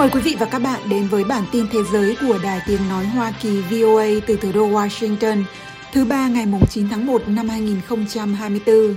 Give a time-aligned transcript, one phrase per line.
[0.00, 2.88] Mời quý vị và các bạn đến với bản tin thế giới của Đài Tiếng
[2.88, 5.42] Nói Hoa Kỳ VOA từ thủ đô Washington,
[5.92, 8.94] thứ ba ngày 9 tháng 1 năm 2024.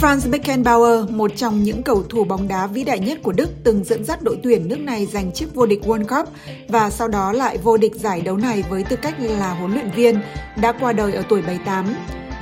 [0.00, 3.84] Franz Beckenbauer, một trong những cầu thủ bóng đá vĩ đại nhất của Đức, từng
[3.84, 6.34] dẫn dắt đội tuyển nước này giành chức vô địch World Cup
[6.68, 9.90] và sau đó lại vô địch giải đấu này với tư cách là huấn luyện
[9.90, 10.20] viên,
[10.56, 11.84] đã qua đời ở tuổi 78.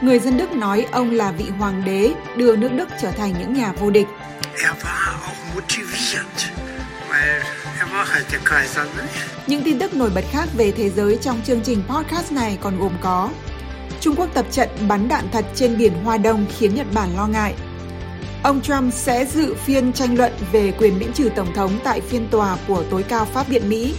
[0.01, 3.55] Người dân Đức nói ông là vị hoàng đế, đưa nước Đức trở thành những
[3.55, 4.07] nhà vô địch.
[9.47, 12.79] Những tin tức nổi bật khác về thế giới trong chương trình podcast này còn
[12.79, 13.31] gồm có
[14.01, 17.27] Trung Quốc tập trận bắn đạn thật trên biển Hoa Đông khiến Nhật Bản lo
[17.27, 17.55] ngại.
[18.43, 22.29] Ông Trump sẽ dự phiên tranh luận về quyền miễn trừ Tổng thống tại phiên
[22.31, 23.95] tòa của tối cao Pháp Viện Mỹ.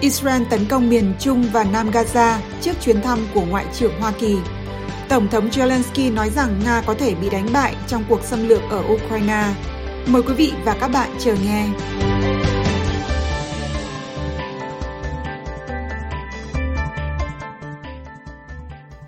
[0.00, 4.12] Israel tấn công miền Trung và Nam Gaza trước chuyến thăm của Ngoại trưởng Hoa
[4.20, 4.36] Kỳ.
[5.10, 8.62] Tổng thống Zelensky nói rằng Nga có thể bị đánh bại trong cuộc xâm lược
[8.70, 9.54] ở Ukraine.
[10.06, 11.68] Mời quý vị và các bạn chờ nghe.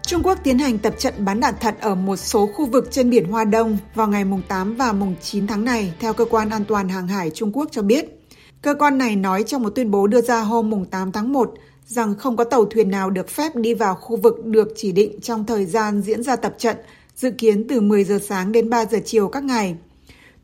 [0.02, 3.10] Trung Quốc tiến hành tập trận bắn đạn thật ở một số khu vực trên
[3.10, 6.50] biển Hoa Đông vào ngày mùng 8 và mùng 9 tháng này, theo Cơ quan
[6.50, 8.04] An toàn Hàng hải Trung Quốc cho biết.
[8.62, 11.54] Cơ quan này nói trong một tuyên bố đưa ra hôm mùng 8 tháng 1
[11.92, 15.20] rằng không có tàu thuyền nào được phép đi vào khu vực được chỉ định
[15.20, 16.76] trong thời gian diễn ra tập trận,
[17.16, 19.76] dự kiến từ 10 giờ sáng đến 3 giờ chiều các ngày.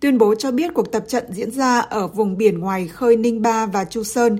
[0.00, 3.42] Tuyên bố cho biết cuộc tập trận diễn ra ở vùng biển ngoài khơi Ninh
[3.42, 4.38] Ba và Chu Sơn.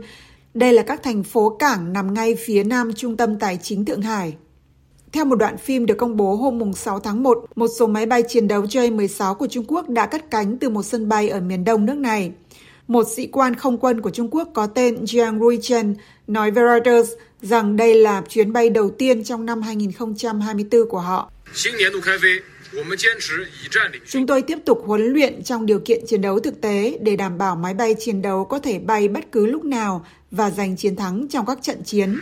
[0.54, 4.02] Đây là các thành phố cảng nằm ngay phía nam trung tâm tài chính Thượng
[4.02, 4.34] Hải.
[5.12, 8.22] Theo một đoạn phim được công bố hôm 6 tháng 1, một số máy bay
[8.22, 11.64] chiến đấu J-16 của Trung Quốc đã cất cánh từ một sân bay ở miền
[11.64, 12.32] đông nước này.
[12.89, 15.94] Một sĩ quan không quân của Trung Quốc có tên Jiang Ruichen
[16.27, 17.11] nói với Reuters
[17.42, 21.31] rằng đây là chuyến bay đầu tiên trong năm 2024 của họ.
[24.09, 27.38] Chúng tôi tiếp tục huấn luyện trong điều kiện chiến đấu thực tế để đảm
[27.38, 30.97] bảo máy bay chiến đấu có thể bay bất cứ lúc nào và giành chiến
[30.97, 32.19] thắng trong các trận chiến.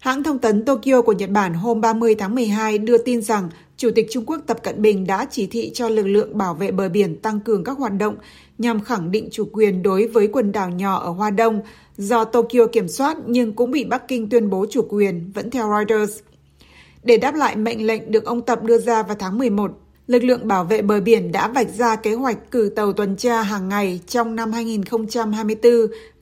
[0.00, 3.90] Hãng thông tấn Tokyo của Nhật Bản hôm 30 tháng 12 đưa tin rằng Chủ
[3.94, 6.88] tịch Trung Quốc Tập Cận Bình đã chỉ thị cho lực lượng bảo vệ bờ
[6.88, 8.16] biển tăng cường các hoạt động
[8.58, 11.60] nhằm khẳng định chủ quyền đối với quần đảo nhỏ ở Hoa Đông
[11.96, 15.70] do Tokyo kiểm soát nhưng cũng bị Bắc Kinh tuyên bố chủ quyền, vẫn theo
[15.70, 16.18] Reuters.
[17.02, 19.70] Để đáp lại mệnh lệnh được ông Tập đưa ra vào tháng 11,
[20.06, 23.42] lực lượng bảo vệ bờ biển đã vạch ra kế hoạch cử tàu tuần tra
[23.42, 25.72] hàng ngày trong năm 2024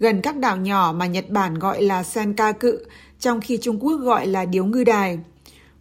[0.01, 2.69] gần các đảo nhỏ mà Nhật Bản gọi là Senkaku,
[3.21, 5.19] trong khi Trung Quốc gọi là Điếu Ngư Đài.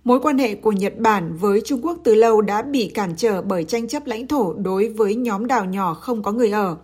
[0.06, 3.42] Mối quan hệ của Nhật Bản với Trung Quốc từ lâu đã bị cản trở
[3.42, 6.78] bởi tranh chấp lãnh thổ đối với nhóm đảo nhỏ không có người ở.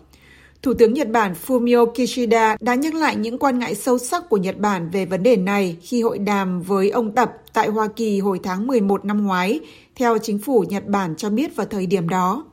[0.61, 4.37] Thủ tướng Nhật Bản Fumio Kishida đã nhắc lại những quan ngại sâu sắc của
[4.37, 8.19] Nhật Bản về vấn đề này khi hội đàm với ông Tập tại Hoa Kỳ
[8.19, 9.59] hồi tháng 11 năm ngoái,
[9.95, 12.43] theo chính phủ Nhật Bản cho biết vào thời điểm đó.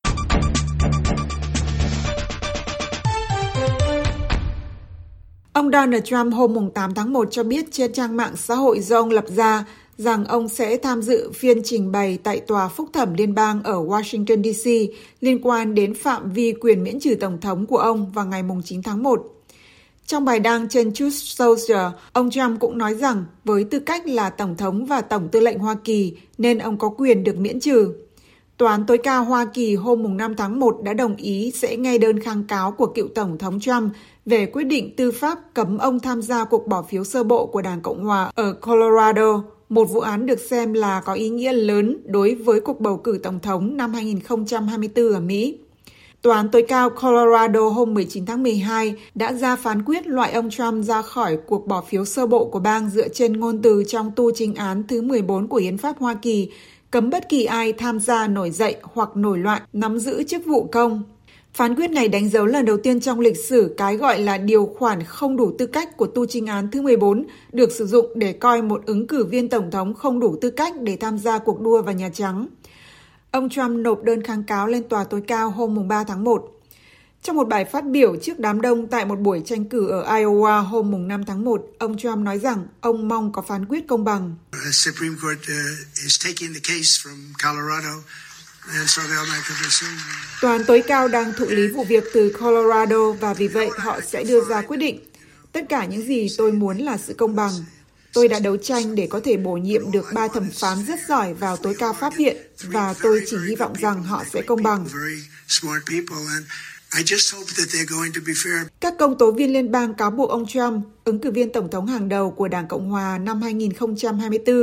[5.53, 8.97] Ông Donald Trump hôm 8 tháng 1 cho biết trên trang mạng xã hội do
[9.00, 9.65] ông lập ra
[9.99, 13.75] rằng ông sẽ tham dự phiên trình bày tại Tòa Phúc thẩm Liên bang ở
[13.75, 14.95] Washington, D.C.
[15.21, 18.83] liên quan đến phạm vi quyền miễn trừ Tổng thống của ông vào ngày 9
[18.83, 19.23] tháng 1.
[20.07, 24.31] Trong bài đăng trên Truth Social, ông Trump cũng nói rằng với tư cách là
[24.31, 27.93] Tổng thống và Tổng tư lệnh Hoa Kỳ nên ông có quyền được miễn trừ.
[28.57, 31.99] Tòa án tối cao Hoa Kỳ hôm 5 tháng 1 đã đồng ý sẽ nghe
[31.99, 33.93] đơn kháng cáo của cựu Tổng thống Trump
[34.27, 37.63] về quyết định tư pháp cấm ông tham gia cuộc bỏ phiếu sơ bộ của
[37.63, 41.97] Đảng Cộng Hòa ở Colorado một vụ án được xem là có ý nghĩa lớn
[42.05, 45.59] đối với cuộc bầu cử tổng thống năm 2024 ở Mỹ.
[46.23, 50.51] Tòa án tối cao Colorado hôm 19 tháng 12 đã ra phán quyết loại ông
[50.51, 54.11] Trump ra khỏi cuộc bỏ phiếu sơ bộ của bang dựa trên ngôn từ trong
[54.17, 56.50] tu chính án thứ 14 của Hiến pháp Hoa Kỳ,
[56.91, 60.69] cấm bất kỳ ai tham gia nổi dậy hoặc nổi loạn nắm giữ chức vụ
[60.73, 61.03] công
[61.59, 64.75] Phán quyết này đánh dấu lần đầu tiên trong lịch sử cái gọi là điều
[64.79, 68.32] khoản không đủ tư cách của tu trinh án thứ 14 được sử dụng để
[68.32, 71.61] coi một ứng cử viên tổng thống không đủ tư cách để tham gia cuộc
[71.61, 72.47] đua vào Nhà Trắng.
[73.31, 76.61] Ông Trump nộp đơn kháng cáo lên tòa tối cao hôm 3 tháng 1.
[77.23, 80.62] Trong một bài phát biểu trước đám đông tại một buổi tranh cử ở Iowa
[80.62, 84.35] hôm 5 tháng 1, ông Trump nói rằng ông mong có phán quyết công bằng.
[84.53, 84.61] Tòa
[90.50, 94.25] án tối cao đang thụ lý vụ việc từ Colorado và vì vậy họ sẽ
[94.25, 95.00] đưa ra quyết định.
[95.53, 97.53] Tất cả những gì tôi muốn là sự công bằng.
[98.12, 101.35] Tôi đã đấu tranh để có thể bổ nhiệm được ba thẩm phán rất giỏi
[101.35, 104.87] vào tối cao pháp viện và tôi chỉ hy vọng rằng họ sẽ công bằng.
[108.81, 111.87] Các công tố viên liên bang cáo buộc ông Trump, ứng cử viên tổng thống
[111.87, 114.56] hàng đầu của Đảng Cộng hòa năm 2024,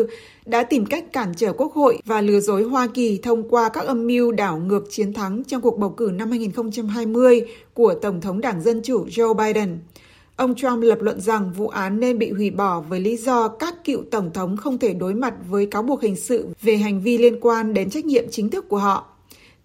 [0.45, 3.86] đã tìm cách cản trở Quốc hội và lừa dối Hoa Kỳ thông qua các
[3.86, 7.42] âm mưu đảo ngược chiến thắng trong cuộc bầu cử năm 2020
[7.74, 9.80] của Tổng thống Đảng Dân Chủ Joe Biden.
[10.36, 13.75] Ông Trump lập luận rằng vụ án nên bị hủy bỏ với lý do các
[13.83, 17.18] cựu tổng thống không thể đối mặt với cáo buộc hình sự về hành vi
[17.18, 19.15] liên quan đến trách nhiệm chính thức của họ.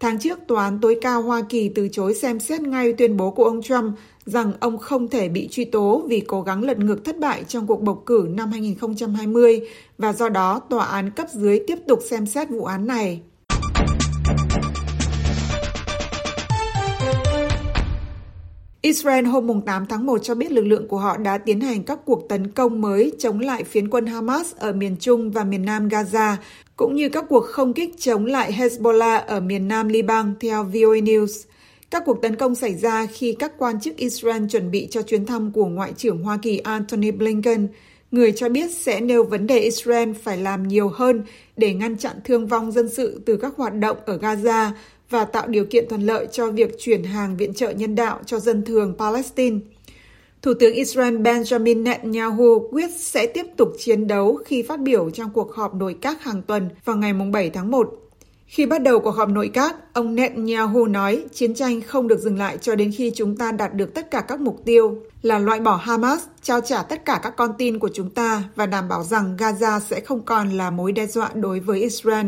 [0.00, 3.31] Tháng trước, Tòa án tối cao Hoa Kỳ từ chối xem xét ngay tuyên bố
[3.31, 3.94] của ông Trump
[4.25, 7.67] rằng ông không thể bị truy tố vì cố gắng lật ngược thất bại trong
[7.67, 9.61] cuộc bầu cử năm 2020
[9.99, 13.20] và do đó tòa án cấp dưới tiếp tục xem xét vụ án này.
[18.82, 21.98] Israel hôm 8 tháng 1 cho biết lực lượng của họ đã tiến hành các
[22.04, 25.88] cuộc tấn công mới chống lại phiến quân Hamas ở miền Trung và miền Nam
[25.88, 26.36] Gaza,
[26.76, 30.96] cũng như các cuộc không kích chống lại Hezbollah ở miền Nam Liban, theo VOA
[30.96, 31.46] News.
[31.90, 35.26] Các cuộc tấn công xảy ra khi các quan chức Israel chuẩn bị cho chuyến
[35.26, 37.68] thăm của Ngoại trưởng Hoa Kỳ Antony Blinken,
[38.10, 41.24] người cho biết sẽ nêu vấn đề Israel phải làm nhiều hơn
[41.56, 44.70] để ngăn chặn thương vong dân sự từ các hoạt động ở Gaza
[45.10, 48.38] và tạo điều kiện thuận lợi cho việc chuyển hàng viện trợ nhân đạo cho
[48.40, 49.58] dân thường Palestine.
[50.42, 55.30] Thủ tướng Israel Benjamin Netanyahu quyết sẽ tiếp tục chiến đấu khi phát biểu trong
[55.30, 57.94] cuộc họp nội các hàng tuần vào ngày 7 tháng 1.
[58.46, 62.38] Khi bắt đầu cuộc họp nội các, ông Netanyahu nói chiến tranh không được dừng
[62.38, 65.60] lại cho đến khi chúng ta đạt được tất cả các mục tiêu là loại
[65.60, 69.04] bỏ Hamas, trao trả tất cả các con tin của chúng ta và đảm bảo
[69.04, 72.26] rằng Gaza sẽ không còn là mối đe dọa đối với Israel.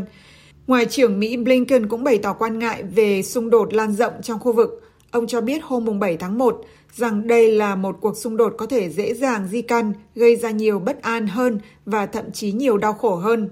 [0.72, 4.40] Ngoại trưởng Mỹ Blinken cũng bày tỏ quan ngại về xung đột lan rộng trong
[4.40, 4.82] khu vực.
[5.10, 6.60] Ông cho biết hôm 7 tháng 1
[6.94, 10.50] rằng đây là một cuộc xung đột có thể dễ dàng di căn, gây ra
[10.50, 13.50] nhiều bất an hơn và thậm chí nhiều đau khổ hơn.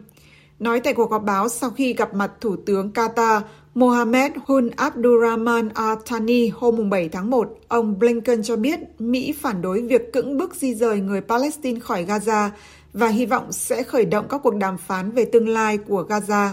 [0.59, 3.41] Nói tại cuộc họp báo sau khi gặp mặt Thủ tướng Qatar
[3.75, 9.63] Mohammed Hun Abdurrahman Al Thani hôm 7 tháng 1, ông Blinken cho biết Mỹ phản
[9.63, 12.49] đối việc cưỡng bức di rời người Palestine khỏi Gaza
[12.93, 16.53] và hy vọng sẽ khởi động các cuộc đàm phán về tương lai của Gaza.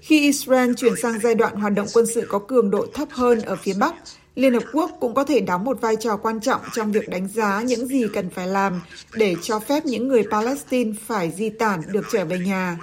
[0.00, 3.40] Khi Israel chuyển sang giai đoạn hoạt động quân sự có cường độ thấp hơn
[3.40, 3.94] ở phía Bắc,
[4.40, 7.28] Liên Hợp Quốc cũng có thể đóng một vai trò quan trọng trong việc đánh
[7.28, 8.80] giá những gì cần phải làm
[9.14, 12.78] để cho phép những người Palestine phải di tản được trở về nhà.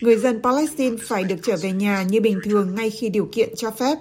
[0.00, 3.56] Người dân Palestine phải được trở về nhà như bình thường ngay khi điều kiện
[3.56, 3.98] cho phép.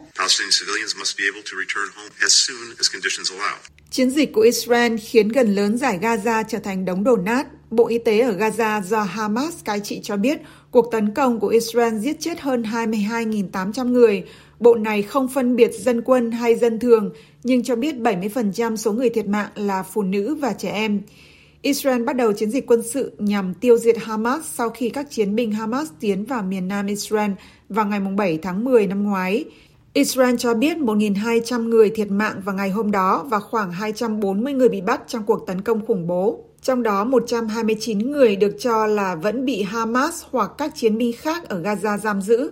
[3.92, 7.48] Chiến dịch của Israel khiến gần lớn giải Gaza trở thành đống đổ nát.
[7.72, 10.40] Bộ Y tế ở Gaza do Hamas cai trị cho biết
[10.72, 14.24] cuộc tấn công của Israel giết chết hơn 22.800 người.
[14.60, 17.12] Bộ này không phân biệt dân quân hay dân thường,
[17.44, 21.02] nhưng cho biết 70% số người thiệt mạng là phụ nữ và trẻ em.
[21.62, 25.36] Israel bắt đầu chiến dịch quân sự nhằm tiêu diệt Hamas sau khi các chiến
[25.36, 27.32] binh Hamas tiến vào miền nam Israel
[27.70, 29.46] vào ngày 7 tháng 10 năm ngoái.
[29.94, 34.70] Israel cho biết 1.200 người thiệt mạng vào ngày hôm đó và khoảng 240 người
[34.70, 36.44] bị bắt trong cuộc tấn công khủng bố.
[36.62, 41.50] Trong đó 129 người được cho là vẫn bị Hamas hoặc các chiến binh khác
[41.50, 42.52] ở Gaza giam giữ.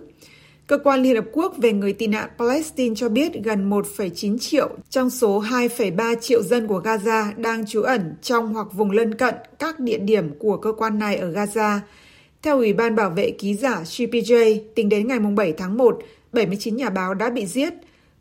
[0.68, 4.70] Cơ quan Liên Hợp Quốc về người tị nạn Palestine cho biết gần 1,9 triệu
[4.90, 9.34] trong số 2,3 triệu dân của Gaza đang trú ẩn trong hoặc vùng lân cận
[9.58, 11.78] các địa điểm của cơ quan này ở Gaza.
[12.42, 15.98] Theo Ủy ban Bảo vệ Ký giả CPJ, tính đến ngày 7 tháng 1,
[16.32, 17.74] 79 nhà báo đã bị giết.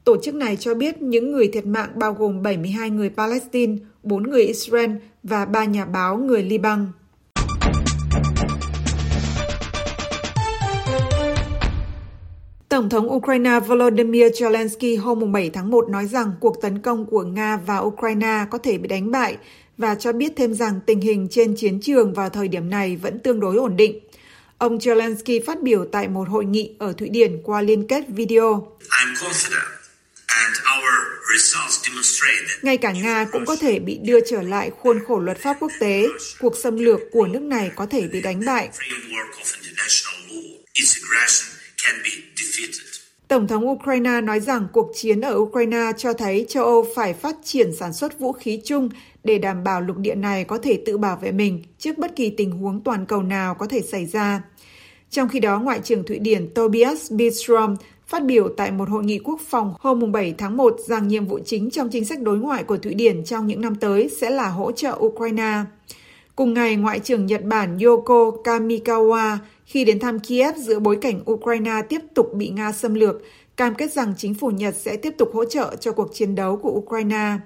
[0.03, 4.23] Tổ chức này cho biết những người thiệt mạng bao gồm 72 người Palestine, 4
[4.23, 4.91] người Israel
[5.23, 6.87] và 3 nhà báo người Liban.
[12.77, 17.23] Tổng thống Ukraine Volodymyr Zelensky hôm 7 tháng 1 nói rằng cuộc tấn công của
[17.23, 19.37] Nga vào Ukraine có thể bị đánh bại
[19.77, 23.19] và cho biết thêm rằng tình hình trên chiến trường vào thời điểm này vẫn
[23.19, 23.99] tương đối ổn định.
[24.57, 28.77] Ông Zelensky phát biểu tại một hội nghị ở Thụy Điển qua liên kết video.
[32.61, 35.71] Ngay cả Nga cũng có thể bị đưa trở lại khuôn khổ luật pháp quốc
[35.79, 36.07] tế.
[36.39, 38.69] Cuộc xâm lược của nước này có thể bị đánh bại.
[43.27, 47.35] Tổng thống Ukraine nói rằng cuộc chiến ở Ukraine cho thấy châu Âu phải phát
[47.43, 48.89] triển sản xuất vũ khí chung
[49.23, 52.29] để đảm bảo lục địa này có thể tự bảo vệ mình trước bất kỳ
[52.29, 54.41] tình huống toàn cầu nào có thể xảy ra.
[55.09, 57.75] Trong khi đó, Ngoại trưởng Thụy Điển Tobias Billström
[58.07, 61.39] phát biểu tại một hội nghị quốc phòng hôm 7 tháng 1 rằng nhiệm vụ
[61.45, 64.49] chính trong chính sách đối ngoại của Thụy Điển trong những năm tới sẽ là
[64.49, 65.63] hỗ trợ Ukraine.
[66.35, 69.37] Cùng ngày, Ngoại trưởng Nhật Bản Yoko Kamikawa
[69.67, 73.21] khi đến thăm Kiev giữa bối cảnh Ukraine tiếp tục bị Nga xâm lược,
[73.57, 76.57] cam kết rằng chính phủ Nhật sẽ tiếp tục hỗ trợ cho cuộc chiến đấu
[76.57, 77.37] của Ukraine.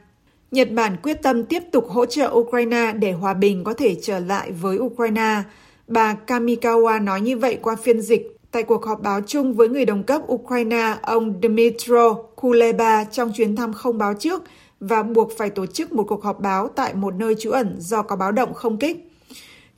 [0.51, 4.20] Nhật Bản quyết tâm tiếp tục hỗ trợ Ukraine để hòa bình có thể trở
[4.20, 5.44] lại với Ukraine.
[5.88, 9.86] Bà Kamikawa nói như vậy qua phiên dịch Tại cuộc họp báo chung với người
[9.86, 14.44] đồng cấp Ukraine, ông Dmytro Kuleba trong chuyến thăm không báo trước
[14.80, 18.01] và buộc phải tổ chức một cuộc họp báo tại một nơi trú ẩn do
[18.01, 19.11] có báo động không kích.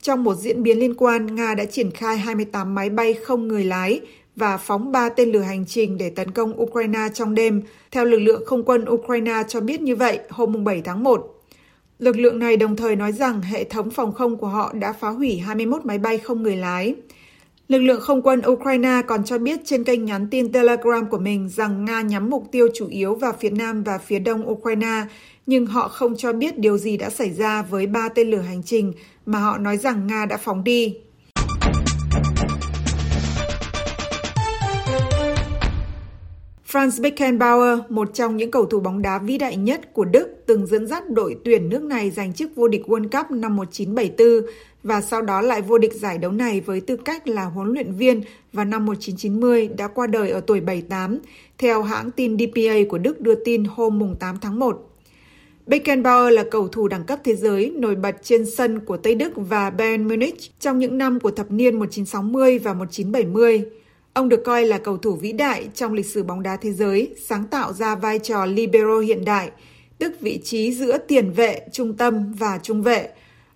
[0.04, 3.64] Trong một diễn biến liên quan, Nga đã triển khai 28 máy bay không người
[3.64, 4.00] lái
[4.36, 8.18] và phóng 3 tên lửa hành trình để tấn công Ukraine trong đêm, theo lực
[8.18, 11.40] lượng không quân Ukraine cho biết như vậy hôm 7 tháng 1.
[11.98, 15.08] Lực lượng này đồng thời nói rằng hệ thống phòng không của họ đã phá
[15.08, 16.94] hủy 21 máy bay không người lái.
[17.68, 21.48] Lực lượng không quân Ukraine còn cho biết trên kênh nhắn tin Telegram của mình
[21.48, 25.02] rằng Nga nhắm mục tiêu chủ yếu vào phía nam và phía đông Ukraine,
[25.46, 28.62] nhưng họ không cho biết điều gì đã xảy ra với ba tên lửa hành
[28.62, 28.92] trình
[29.26, 30.96] mà họ nói rằng Nga đã phóng đi.
[36.74, 40.66] Franz Beckenbauer, một trong những cầu thủ bóng đá vĩ đại nhất của Đức, từng
[40.66, 44.52] dẫn dắt đội tuyển nước này giành chức vô địch World Cup năm 1974
[44.82, 47.92] và sau đó lại vô địch giải đấu này với tư cách là huấn luyện
[47.92, 51.18] viên vào năm 1990 đã qua đời ở tuổi 78,
[51.58, 54.90] theo hãng tin DPA của Đức đưa tin hôm 8 tháng 1.
[55.66, 59.32] Beckenbauer là cầu thủ đẳng cấp thế giới nổi bật trên sân của Tây Đức
[59.36, 63.64] và Bayern Munich trong những năm của thập niên 1960 và 1970.
[64.14, 67.14] Ông được coi là cầu thủ vĩ đại trong lịch sử bóng đá thế giới,
[67.24, 69.50] sáng tạo ra vai trò libero hiện đại,
[69.98, 73.08] tức vị trí giữa tiền vệ, trung tâm và trung vệ.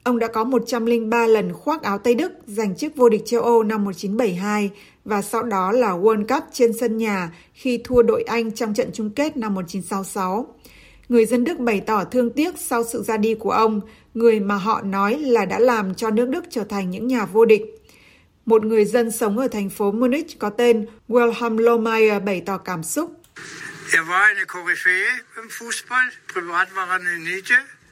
[0.02, 3.62] Ông đã có 103 lần khoác áo Tây Đức giành chức vô địch châu Âu
[3.62, 4.70] năm 1972
[5.04, 8.90] và sau đó là World Cup trên sân nhà khi thua đội Anh trong trận
[8.92, 10.46] chung kết năm 1966.
[11.08, 13.80] Người dân Đức bày tỏ thương tiếc sau sự ra đi của ông,
[14.14, 17.44] người mà họ nói là đã làm cho nước Đức trở thành những nhà vô
[17.44, 17.77] địch.
[18.48, 22.82] Một người dân sống ở thành phố Munich có tên Wilhelm Lohmeier bày tỏ cảm
[22.82, 23.22] xúc.
[23.92, 24.02] Er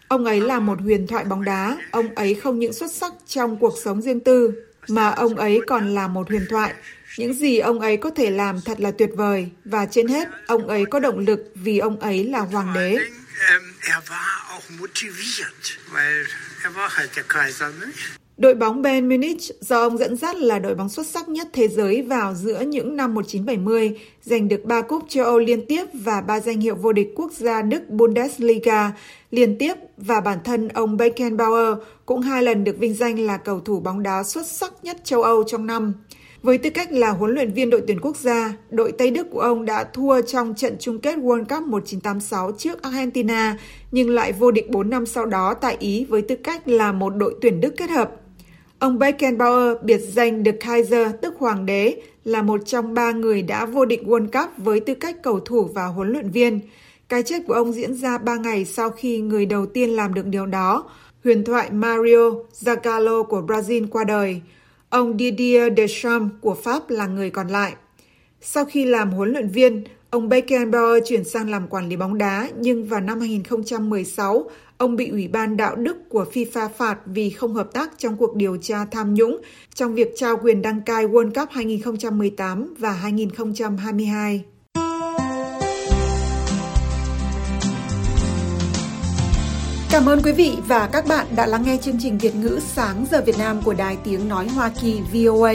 [0.08, 3.56] ông ấy là một huyền thoại bóng đá, ông ấy không những xuất sắc trong
[3.58, 4.52] cuộc sống riêng tư,
[4.88, 6.75] mà ông ấy còn là một huyền thoại.
[7.18, 10.68] Những gì ông ấy có thể làm thật là tuyệt vời, và trên hết, ông
[10.68, 12.98] ấy có động lực vì ông ấy là hoàng đế.
[18.38, 21.69] Đội bóng Bayern Munich do ông dẫn dắt là đội bóng xuất sắc nhất thế
[21.69, 26.21] giới vào giữa những năm 1970, giành được 3 cúp châu Âu liên tiếp và
[26.21, 28.93] 3 danh hiệu vô địch quốc gia Đức Bundesliga
[29.31, 33.61] liên tiếp và bản thân ông Beckenbauer cũng hai lần được vinh danh là cầu
[33.61, 35.93] thủ bóng đá xuất sắc nhất châu Âu trong năm.
[36.43, 39.40] Với tư cách là huấn luyện viên đội tuyển quốc gia, đội Tây Đức của
[39.40, 43.59] ông đã thua trong trận chung kết World Cup 1986 trước Argentina,
[43.93, 47.11] nhưng lại vô địch 4 năm sau đó tại Ý với tư cách là một
[47.16, 48.11] đội tuyển Đức kết hợp.
[48.78, 53.66] Ông Beckenbauer, biệt danh The Kaiser, tức Hoàng đế, là một trong ba người đã
[53.66, 56.61] vô địch World Cup với tư cách cầu thủ và huấn luyện viên.
[57.09, 60.26] Cái chết của ông diễn ra ba ngày sau khi người đầu tiên làm được
[60.26, 60.90] điều đó,
[61.25, 62.30] huyền thoại Mario
[62.61, 64.40] Zagallo của Brazil qua đời.
[64.88, 67.75] Ông Didier Deschamps của Pháp là người còn lại.
[68.40, 72.48] Sau khi làm huấn luyện viên, ông Beckenbauer chuyển sang làm quản lý bóng đá,
[72.56, 77.54] nhưng vào năm 2016, ông bị Ủy ban Đạo đức của FIFA phạt vì không
[77.54, 79.38] hợp tác trong cuộc điều tra tham nhũng
[79.75, 84.44] trong việc trao quyền đăng cai World Cup 2018 và 2022.
[89.90, 93.06] Cảm ơn quý vị và các bạn đã lắng nghe chương trình Việt ngữ sáng
[93.10, 95.54] giờ Việt Nam của Đài Tiếng Nói Hoa Kỳ VOA.